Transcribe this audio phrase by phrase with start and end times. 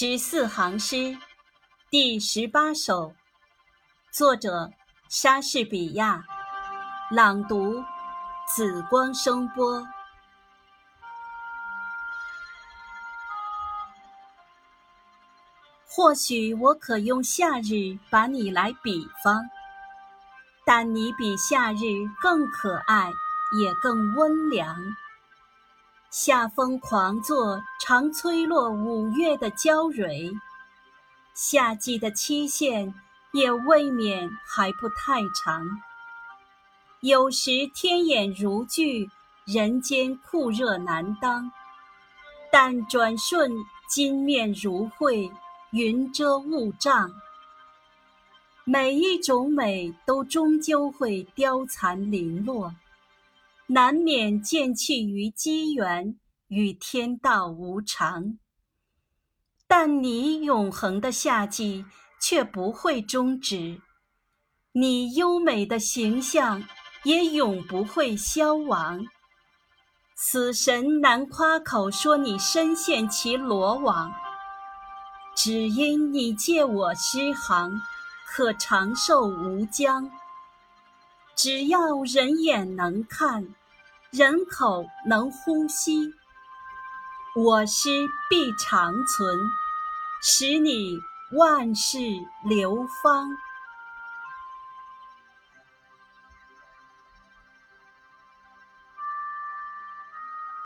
[0.00, 1.18] 十四行诗，
[1.90, 3.12] 第十八首，
[4.12, 4.70] 作者
[5.08, 6.24] 莎士比亚，
[7.10, 7.82] 朗读
[8.46, 9.84] 紫光声波。
[15.88, 19.42] 或许我可用夏日把你来比方，
[20.64, 21.78] 但你比夏日
[22.22, 23.10] 更可爱，
[23.60, 24.76] 也更温凉。
[26.10, 30.32] 夏风狂作，常吹落五月的娇蕊。
[31.34, 32.94] 夏季的期限
[33.32, 35.62] 也未免还不太长。
[37.00, 39.06] 有时天眼如炬，
[39.44, 41.50] 人间酷热难当；
[42.50, 43.52] 但转瞬
[43.90, 45.30] 金面如晦，
[45.72, 47.12] 云遮雾障。
[48.64, 52.74] 每一种美都终究会凋残零落。
[53.70, 58.38] 难免见弃于机缘与天道无常，
[59.66, 61.84] 但你永恒的夏季
[62.18, 63.82] 却不会终止，
[64.72, 66.64] 你优美的形象
[67.04, 69.04] 也永不会消亡。
[70.16, 74.10] 死神难夸口说你深陷其罗网，
[75.36, 77.78] 只因你借我诗行，
[78.26, 80.10] 可长寿无疆。
[81.38, 83.54] 只要人眼能看。
[84.10, 86.12] 人口能呼吸，
[87.36, 89.38] 我诗必长存，
[90.20, 90.98] 使你
[91.36, 91.98] 万世
[92.44, 93.28] 流芳。